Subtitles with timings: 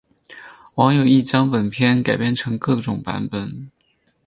[0.73, 3.69] 网友亦将本片改编成各种版本。